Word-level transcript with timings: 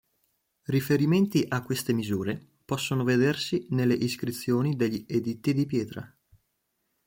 Riferimenti 0.63 1.45
a 1.47 1.61
queste 1.61 1.93
misure 1.93 2.43
possono 2.65 3.03
vedersi 3.03 3.67
nelle 3.69 3.93
iscrizioni 3.93 4.75
degli 4.75 5.05
editti 5.07 5.53
di 5.53 5.67
pietra. 5.67 6.11